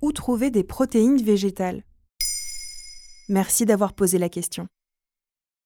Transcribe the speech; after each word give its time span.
Où 0.00 0.12
trouver 0.12 0.50
des 0.50 0.64
protéines 0.64 1.20
végétales? 1.22 1.82
Merci 3.28 3.66
d'avoir 3.66 3.92
posé 3.92 4.18
la 4.18 4.28
question. 4.28 4.68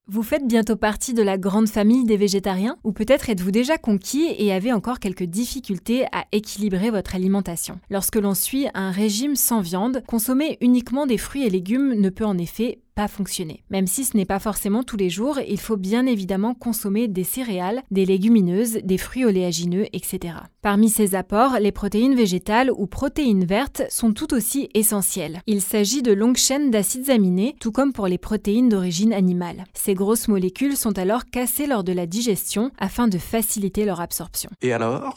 Vous 0.09 0.25
faites 0.25 0.49
bientôt 0.49 0.75
partie 0.75 1.15
de 1.15 1.23
la 1.23 1.39
grande 1.39 1.69
famille 1.69 2.05
des 2.05 2.17
végétariens 2.17 2.77
Ou 2.83 2.91
peut-être 2.93 3.31
êtes-vous 3.31 3.53
déjà 3.53 3.79
conquis 3.79 4.35
et 4.37 4.53
avez 4.53 4.73
encore 4.73 4.99
quelques 4.99 5.23
difficultés 5.23 6.07
à 6.11 6.25
équilibrer 6.33 6.91
votre 6.91 7.15
alimentation? 7.15 7.79
Lorsque 7.89 8.17
l'on 8.17 8.35
suit 8.35 8.67
un 8.75 8.91
régime 8.91 9.37
sans 9.37 9.61
viande, 9.61 10.03
consommer 10.09 10.59
uniquement 10.61 11.07
des 11.07 11.19
fruits 11.19 11.47
et 11.47 11.51
légumes 11.51 11.95
ne 11.95 12.11
peut 12.11 12.25
en 12.25 12.37
effet 12.37 12.81
pas 12.95 13.09
fonctionner. 13.09 13.63
Même 13.71 13.87
si 13.87 14.05
ce 14.05 14.17
n'est 14.17 14.25
pas 14.25 14.39
forcément 14.39 14.83
tous 14.83 14.97
les 14.97 15.11
jours, 15.11 15.39
il 15.49 15.59
faut 15.59 15.77
bien 15.77 16.07
évidemment 16.07 16.55
consommer 16.55 17.09
des 17.09 17.25
céréales, 17.25 17.83
des 17.91 18.07
légumineuses, 18.07 18.79
des 18.85 18.99
fruits 18.99 19.25
oléagineux, 19.25 19.87
etc. 19.93 20.35
Parmi 20.61 20.89
ces 20.89 21.15
apports, 21.15 21.59
les 21.61 21.73
protéines 21.73 22.15
végétales 22.15 22.71
ou 22.71 22.87
protéines 22.87 23.45
vertes 23.45 23.83
sont 23.91 24.13
tout 24.13 24.35
aussi 24.35 24.69
essentielles. 24.75 25.41
Il 25.47 25.61
s'agit 25.61 26.03
de 26.03 26.13
longues 26.13 26.37
chaînes 26.37 26.71
d'acides 26.71 27.11
aminés, 27.11 27.57
tout 27.61 27.73
comme 27.73 27.93
pour 27.93 28.07
les 28.07 28.19
protéines 28.19 28.69
d'origine 28.69 29.13
animale. 29.13 29.65
Ces 29.75 29.95
grosses 29.95 30.29
molécules 30.29 30.77
sont 30.77 30.99
alors 30.99 31.27
cassées 31.27 31.67
lors 31.67 31.85
de 31.85 31.93
la 31.93 32.07
digestion 32.07 32.71
afin 32.79 33.09
de 33.09 33.19
faciliter 33.19 33.85
leur 33.85 34.01
absorption. 34.01 34.51
Et 34.61 34.73
alors? 34.73 35.17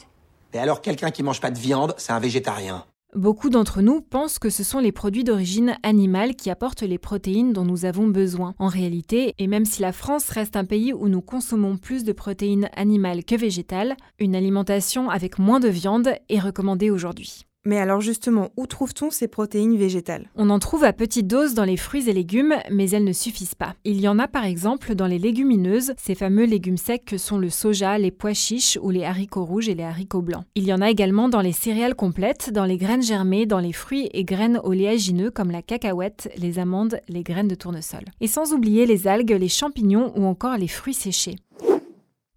Et 0.52 0.58
alors 0.58 0.80
quelqu'un 0.80 1.10
qui 1.10 1.22
mange 1.22 1.40
pas 1.40 1.50
de 1.50 1.58
viande, 1.58 1.94
c'est 1.98 2.12
un 2.12 2.20
végétarien. 2.20 2.84
Beaucoup 3.14 3.50
d'entre 3.50 3.80
nous 3.80 4.02
pensent 4.02 4.38
que 4.38 4.50
ce 4.50 4.62
sont 4.62 4.78
les 4.78 4.92
produits 4.92 5.24
d'origine 5.24 5.76
animale 5.82 6.34
qui 6.34 6.50
apportent 6.50 6.82
les 6.82 6.98
protéines 6.98 7.52
dont 7.52 7.64
nous 7.64 7.84
avons 7.84 8.08
besoin. 8.08 8.54
En 8.58 8.68
réalité, 8.68 9.34
et 9.38 9.46
même 9.46 9.64
si 9.64 9.80
la 9.80 9.92
France 9.92 10.28
reste 10.28 10.56
un 10.56 10.64
pays 10.64 10.92
où 10.92 11.08
nous 11.08 11.22
consommons 11.22 11.78
plus 11.78 12.04
de 12.04 12.12
protéines 12.12 12.68
animales 12.76 13.24
que 13.24 13.36
végétales, 13.36 13.96
une 14.18 14.34
alimentation 14.34 15.08
avec 15.08 15.38
moins 15.38 15.60
de 15.60 15.68
viande 15.68 16.10
est 16.28 16.40
recommandée 16.40 16.90
aujourd'hui. 16.90 17.45
Mais 17.66 17.78
alors 17.78 18.00
justement, 18.00 18.50
où 18.56 18.68
trouve-t-on 18.68 19.10
ces 19.10 19.26
protéines 19.26 19.76
végétales? 19.76 20.30
On 20.36 20.50
en 20.50 20.60
trouve 20.60 20.84
à 20.84 20.92
petite 20.92 21.26
dose 21.26 21.54
dans 21.54 21.64
les 21.64 21.76
fruits 21.76 22.08
et 22.08 22.12
légumes, 22.12 22.54
mais 22.70 22.88
elles 22.90 23.02
ne 23.02 23.12
suffisent 23.12 23.56
pas. 23.56 23.74
Il 23.84 24.00
y 24.00 24.06
en 24.06 24.20
a 24.20 24.28
par 24.28 24.44
exemple 24.44 24.94
dans 24.94 25.08
les 25.08 25.18
légumineuses, 25.18 25.92
ces 25.98 26.14
fameux 26.14 26.44
légumes 26.44 26.76
secs 26.76 27.04
que 27.04 27.18
sont 27.18 27.38
le 27.38 27.50
soja, 27.50 27.98
les 27.98 28.12
pois 28.12 28.34
chiches 28.34 28.78
ou 28.80 28.90
les 28.90 29.04
haricots 29.04 29.44
rouges 29.44 29.68
et 29.68 29.74
les 29.74 29.82
haricots 29.82 30.22
blancs. 30.22 30.44
Il 30.54 30.64
y 30.64 30.72
en 30.72 30.80
a 30.80 30.90
également 30.90 31.28
dans 31.28 31.40
les 31.40 31.50
céréales 31.50 31.96
complètes, 31.96 32.52
dans 32.52 32.64
les 32.64 32.76
graines 32.76 33.02
germées, 33.02 33.46
dans 33.46 33.58
les 33.58 33.72
fruits 33.72 34.10
et 34.12 34.22
graines 34.22 34.60
oléagineux 34.62 35.32
comme 35.32 35.50
la 35.50 35.62
cacahuète, 35.62 36.30
les 36.38 36.60
amandes, 36.60 37.00
les 37.08 37.24
graines 37.24 37.48
de 37.48 37.56
tournesol. 37.56 38.04
Et 38.20 38.28
sans 38.28 38.52
oublier 38.52 38.86
les 38.86 39.08
algues, 39.08 39.32
les 39.32 39.48
champignons 39.48 40.12
ou 40.14 40.24
encore 40.24 40.56
les 40.56 40.68
fruits 40.68 40.94
séchés 40.94 41.34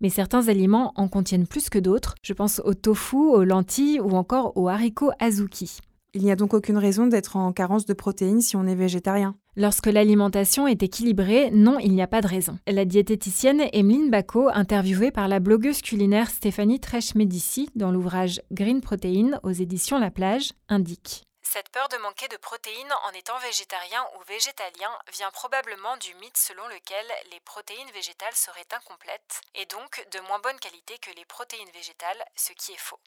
mais 0.02 0.10
certains 0.10 0.48
aliments 0.48 0.94
en 0.96 1.08
contiennent 1.08 1.48
plus 1.48 1.70
que 1.70 1.80
d'autres. 1.80 2.16
Je 2.24 2.34
pense 2.34 2.62
au 2.66 2.74
tofu, 2.74 3.18
aux 3.18 3.44
lentilles 3.44 4.00
ou 4.00 4.12
encore 4.12 4.54
aux 4.56 4.70
haricots 4.70 5.12
azuki. 5.20 5.80
Il 6.14 6.24
n'y 6.24 6.32
a 6.32 6.36
donc 6.36 6.56
aucune 6.56 6.78
raison 6.78 7.06
d'être 7.06 7.36
en 7.36 7.54
carence 7.54 7.86
de 7.86 7.94
protéines 7.94 8.42
si 8.42 8.56
on 8.56 8.66
est 8.66 8.76
végétarien. 8.76 9.36
Lorsque 9.56 9.86
l'alimentation 9.86 10.68
est 10.68 10.82
équilibrée, 10.82 11.52
non, 11.52 11.78
il 11.80 11.94
n'y 11.94 12.02
a 12.02 12.08
pas 12.08 12.22
de 12.22 12.28
raison. 12.28 12.58
La 12.68 12.86
diététicienne 12.86 13.64
Emeline 13.74 14.10
Bacot, 14.10 14.50
interviewée 14.52 15.12
par 15.12 15.28
la 15.28 15.40
blogueuse 15.40 15.82
culinaire 15.82 16.30
Stéphanie 16.30 16.80
Trèche-Médici 16.80 17.70
dans 17.76 17.92
l'ouvrage 17.92 18.42
Green 18.52 18.81
Protein 18.81 19.40
aux 19.44 19.52
éditions 19.52 20.00
La 20.00 20.10
Plage, 20.10 20.54
indique 20.68 21.24
cette 21.52 21.70
peur 21.70 21.90
de 21.90 21.98
manquer 21.98 22.28
de 22.28 22.38
protéines 22.38 22.94
en 23.10 23.12
étant 23.18 23.40
végétarien 23.40 24.06
ou 24.16 24.24
végétalien 24.30 24.92
vient 25.18 25.32
probablement 25.32 25.98
du 25.98 26.14
mythe 26.22 26.38
selon 26.38 26.68
lequel 26.68 27.06
les 27.32 27.40
protéines 27.40 27.90
végétales 27.92 28.36
seraient 28.36 28.70
incomplètes 28.70 29.42
et 29.56 29.66
donc 29.66 30.06
de 30.14 30.20
moins 30.28 30.38
bonne 30.38 30.60
qualité 30.60 30.94
que 31.02 31.10
les 31.18 31.26
protéines 31.26 31.74
végétales, 31.74 32.24
ce 32.36 32.54
qui 32.54 32.74
est 32.74 32.78
faux. 32.78 33.00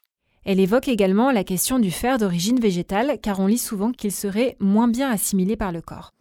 Elle 0.43 0.59
évoque 0.59 0.89
également 0.89 1.31
la 1.31 1.45
question 1.45 1.79
du 1.79 1.89
fer 1.89 2.17
d'origine 2.17 2.59
végétale 2.59 3.17
car 3.23 3.39
on 3.39 3.47
lit 3.47 3.57
souvent 3.57 3.93
qu'il 3.93 4.11
serait 4.11 4.57
moins 4.59 4.89
bien 4.89 5.09
assimilé 5.09 5.55
par 5.55 5.71
le 5.71 5.81
corps. 5.81 6.11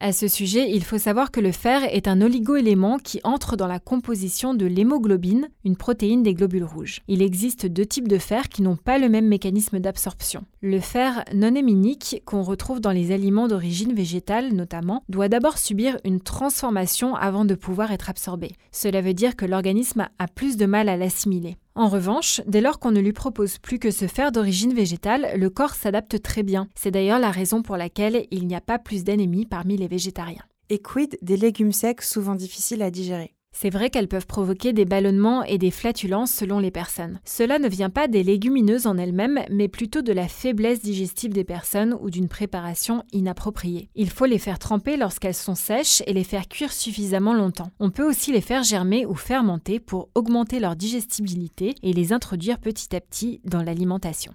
À 0.00 0.12
ce 0.12 0.28
sujet, 0.28 0.70
il 0.70 0.84
faut 0.84 0.98
savoir 0.98 1.30
que 1.30 1.40
le 1.40 1.52
fer 1.52 1.82
est 1.84 2.08
un 2.08 2.20
oligoélément 2.20 2.98
qui 2.98 3.20
entre 3.24 3.56
dans 3.56 3.66
la 3.66 3.78
composition 3.78 4.52
de 4.52 4.66
l'hémoglobine, 4.66 5.48
une 5.64 5.76
protéine 5.76 6.22
des 6.22 6.34
globules 6.34 6.64
rouges. 6.64 7.00
Il 7.08 7.22
existe 7.22 7.64
deux 7.64 7.86
types 7.86 8.08
de 8.08 8.18
fer 8.18 8.50
qui 8.50 8.60
n'ont 8.60 8.76
pas 8.76 8.98
le 8.98 9.08
même 9.08 9.28
mécanisme 9.28 9.78
d'absorption. 9.78 10.44
Le 10.60 10.80
fer 10.80 11.24
non 11.32 11.54
héminique, 11.54 12.20
qu'on 12.26 12.42
retrouve 12.42 12.80
dans 12.80 12.90
les 12.90 13.12
aliments 13.12 13.48
d'origine 13.48 13.94
végétale 13.94 14.52
notamment, 14.52 15.04
doit 15.08 15.28
d'abord 15.28 15.56
subir 15.56 15.96
une 16.04 16.20
transformation 16.20 17.14
avant 17.14 17.44
de 17.46 17.54
pouvoir 17.54 17.90
être 17.90 18.10
absorbé. 18.10 18.50
Cela 18.72 19.00
veut 19.00 19.14
dire 19.14 19.36
que 19.36 19.46
l'organisme 19.46 20.08
a 20.18 20.28
plus 20.28 20.58
de 20.58 20.66
mal 20.66 20.90
à 20.90 20.98
l'assimiler. 20.98 21.56
En 21.76 21.88
revanche, 21.88 22.40
dès 22.46 22.60
lors 22.60 22.78
qu'on 22.78 22.92
ne 22.92 23.00
lui 23.00 23.12
propose 23.12 23.58
plus 23.58 23.80
que 23.80 23.90
ce 23.90 24.06
fer 24.06 24.30
d'origine 24.30 24.72
végétale, 24.72 25.32
le 25.36 25.50
corps 25.50 25.74
s'adapte 25.74 26.22
très 26.22 26.44
bien. 26.44 26.68
C'est 26.76 26.92
d'ailleurs 26.92 27.18
la 27.18 27.32
raison 27.32 27.62
pour 27.62 27.76
laquelle 27.76 28.26
il 28.30 28.46
n'y 28.46 28.54
a 28.54 28.60
pas 28.60 28.78
plus 28.78 29.02
d'anémie 29.02 29.44
parmi 29.44 29.76
les 29.76 29.88
végétariens. 29.88 30.44
Et 30.70 30.78
quid 30.78 31.18
des 31.20 31.36
légumes 31.36 31.72
secs 31.72 32.02
souvent 32.02 32.36
difficiles 32.36 32.82
à 32.82 32.92
digérer? 32.92 33.33
C'est 33.54 33.70
vrai 33.70 33.88
qu'elles 33.88 34.08
peuvent 34.08 34.26
provoquer 34.26 34.72
des 34.72 34.84
ballonnements 34.84 35.44
et 35.44 35.56
des 35.56 35.70
flatulences 35.70 36.32
selon 36.32 36.58
les 36.58 36.70
personnes. 36.70 37.20
Cela 37.24 37.58
ne 37.58 37.68
vient 37.68 37.88
pas 37.88 38.08
des 38.08 38.22
légumineuses 38.22 38.86
en 38.86 38.98
elles-mêmes, 38.98 39.40
mais 39.50 39.68
plutôt 39.68 40.02
de 40.02 40.12
la 40.12 40.28
faiblesse 40.28 40.82
digestive 40.82 41.32
des 41.32 41.44
personnes 41.44 41.96
ou 42.00 42.10
d'une 42.10 42.28
préparation 42.28 43.04
inappropriée. 43.12 43.88
Il 43.94 44.10
faut 44.10 44.26
les 44.26 44.38
faire 44.38 44.58
tremper 44.58 44.96
lorsqu'elles 44.96 45.34
sont 45.34 45.54
sèches 45.54 46.02
et 46.06 46.12
les 46.12 46.24
faire 46.24 46.48
cuire 46.48 46.72
suffisamment 46.72 47.32
longtemps. 47.32 47.70
On 47.80 47.90
peut 47.90 48.06
aussi 48.06 48.32
les 48.32 48.40
faire 48.40 48.62
germer 48.62 49.06
ou 49.06 49.14
fermenter 49.14 49.80
pour 49.80 50.10
augmenter 50.14 50.60
leur 50.60 50.76
digestibilité 50.76 51.74
et 51.82 51.92
les 51.92 52.12
introduire 52.12 52.58
petit 52.58 52.94
à 52.94 53.00
petit 53.00 53.40
dans 53.44 53.62
l'alimentation. 53.62 54.34